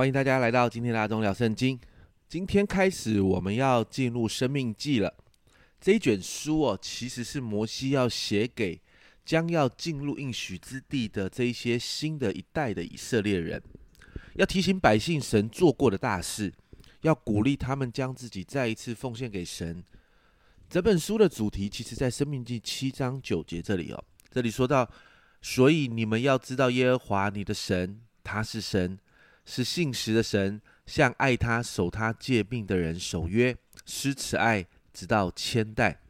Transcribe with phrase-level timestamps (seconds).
[0.00, 1.78] 欢迎大家来到今天的阿忠聊圣经。
[2.26, 5.14] 今天开始，我们要进入生命记了。
[5.78, 8.80] 这一卷书哦，其实是摩西要写给
[9.26, 13.62] 将要进入应许之地的这一些新的一代的以色列人，
[14.36, 16.50] 要提醒百姓神做过的大事，
[17.02, 19.84] 要鼓励他们将自己再一次奉献给神。
[20.70, 24.90] 这本书的主题，其实在生命记七章九节这里哦，这里说到，
[25.42, 28.98] 所以你们要知道耶和华你的神，他是神。
[29.50, 34.64] 是信实的神，向爱他、守他诫命的人守约，施慈爱，
[34.94, 36.00] 直到千代。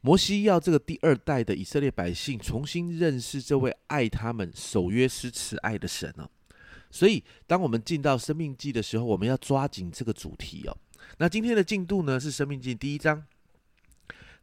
[0.00, 6.28] 摩西要这个第二代的以色列百姓重新认识这位爱他们、守约、施慈爱的神哦。
[6.90, 10.76] 所以，当我们进到生命记的时候，我们要抓紧这个主题哦。
[11.18, 12.18] 那今天的进度呢？
[12.18, 13.24] 是生命记第一章。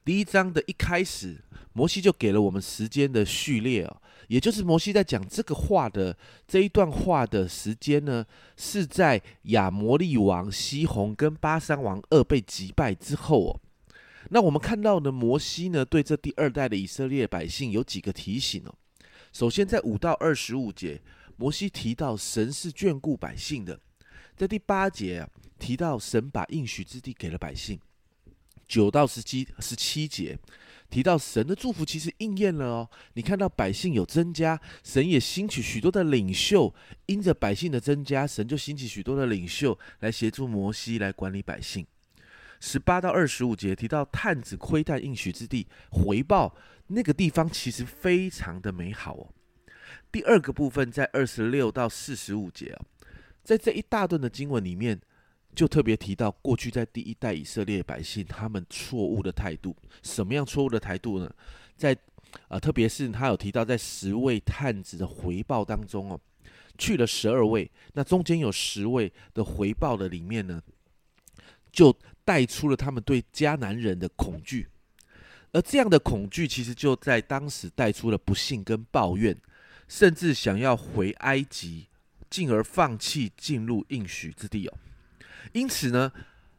[0.05, 6.15] 第一章的一开始，摩西就给了我们时间的序列哦，也就是摩西在讲这个话的
[6.47, 8.25] 这一段话的时间呢，
[8.57, 13.61] 是在亚摩利王西宏跟巴山王二被击败之后哦。
[14.31, 18.75] 那我们看到呢摩西呢，对这第二代的以色列百姓有几个提醒哦。
[19.31, 20.99] 首先，在五到二十五节，
[21.37, 23.75] 摩西提到神是眷顾百姓的；
[24.35, 27.79] 在第八节啊，提到神把应许之地给了百姓。
[28.67, 30.37] 九到十七十七节
[30.89, 32.89] 提到神的祝福其实应验了哦。
[33.13, 36.73] 你看到百姓有增加，神也兴起许多的领袖，
[37.05, 41.85] 因着百姓的增加，神就兴起许多的领袖来协助摩西来管理百姓。
[42.59, 46.55] 十八到二十五节提到探子窥探应许之地，回报
[46.87, 49.29] 那个地方其实非常的美好哦。
[50.11, 52.85] 第二个部分在二十六到四十五节哦，
[53.43, 54.99] 在这一大段的经文里面。
[55.55, 61.29] 就特别提到过去在第一代以色列百姓他们错误的态度，什么样错误的态度呢？
[61.75, 61.97] 在
[62.47, 66.19] 啊，特别是他有提到在十位探子的回报当中哦，
[66.77, 70.61] 去了十二位，那中间有十位的回报的里面呢，
[71.71, 74.67] 就带出了他们对迦南人的恐惧，
[75.51, 79.35] 而这样的恐惧其实就在当时带出了不幸跟抱怨，
[79.87, 81.87] 甚至想要回埃及，
[82.29, 84.77] 进而放弃进入应许之地哦。
[85.53, 86.11] 因此呢，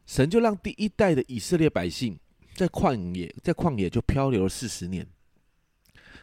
[0.05, 2.17] 神就让第一代的以色列百姓
[2.53, 5.07] 在旷野，在旷野就漂流了四十年。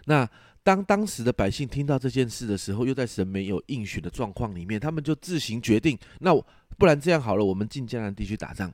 [0.07, 0.29] 那
[0.63, 6.35] 当当时的百姓听到这件事的时候，又在神没有应许的状况里面，他们就自行决定：那
[6.77, 8.73] 不然这样好了，我们进迦南地区打仗。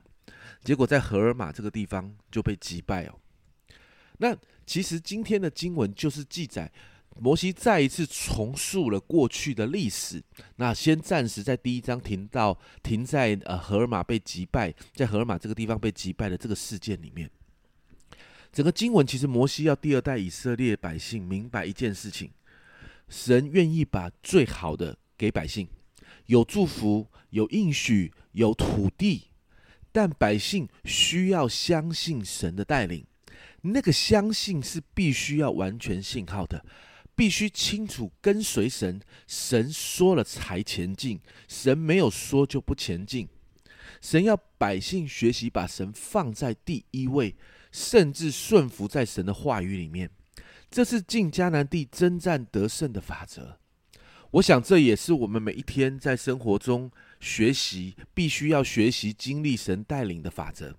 [0.63, 3.15] 结果在荷尔玛这个地方就被击败哦。
[4.17, 4.35] 那
[4.65, 6.71] 其实今天的经文就是记载。
[7.19, 10.21] 摩西再一次重塑了过去的历史。
[10.57, 17.29] 那先暂时在第一章停到停在呃荷尔玛被击败，在荷尔玛这个地方被击败的这个事件里面。
[18.51, 22.31] 整个经文其实摩西要第二代以色列百姓明白一件事情：
[23.09, 25.67] 神愿意把最好的给百姓，
[26.27, 29.29] 有祝福、有应许、有土地，
[29.91, 33.05] 但百姓需要相信神的带领。
[33.61, 36.65] 那个相信是必须要完全信号的。
[37.15, 43.27] 必须清楚跟随神，神说了才前进，神没有说就不前进。
[44.01, 47.35] 神要百姓学习把神放在第一位，
[47.71, 50.11] 甚至顺服在神的话语里面。
[50.69, 53.59] 这是进迦南地征战得胜的法则。
[54.31, 60.75] 我想这也是我们每一天在生活中学习，必须要学习经历神带领的法则。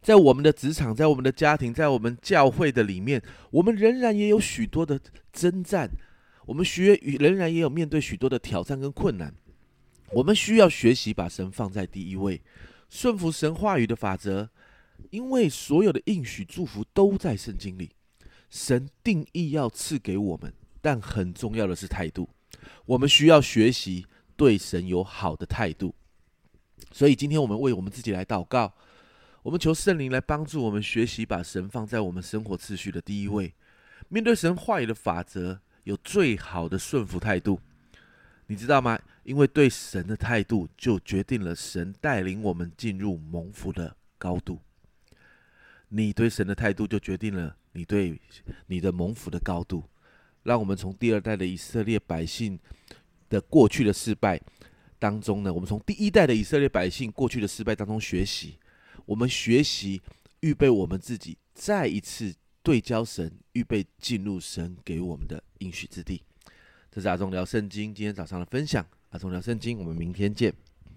[0.00, 4.98] 在我们的职场，在我们的家庭，在我们教会的里面，我们仍然也有许多的
[5.32, 5.90] 征战，
[6.46, 9.34] 我们学仍然也有面对许多的挑战跟困难。
[10.12, 12.40] 我们需要学习把神放在第一位，
[12.88, 14.48] 顺服神话语的法则，
[15.10, 17.90] 因为所有的应许祝福都在圣经里。
[18.48, 22.30] 神定义要赐给我们，但很重要的是态度。
[22.86, 25.94] 我们需要学习对神有好的态度。
[26.90, 28.72] 所以今天我们为我们自己来祷告。
[29.48, 33.54] 我们求圣灵来帮助我们学习，把神放在我们生活次序的第一位。
[34.10, 37.58] 面对神话语的法则，有最好的顺服态度。
[38.48, 38.98] 你知道吗？
[39.22, 44.60] 因为对神的态度，就决定了神带领我们进入蒙福的高度。
[45.88, 48.20] 你对神的态度，就决定了你对
[48.66, 49.82] 你的蒙福的高度。
[50.42, 52.60] 让我们从第二代的以色列百姓
[53.30, 54.38] 的过去的失败
[54.98, 58.58] 当中呢，我们从第一代的以色列百姓过去的失败当中学习。
[59.08, 60.02] 我们学习
[60.40, 66.22] 预备我们自己，再一次对焦神，预备进入神给我们的应许之地。
[66.90, 68.86] 这是阿忠聊圣经今天早上的分享。
[69.08, 70.52] 阿忠聊圣经，我们明天见。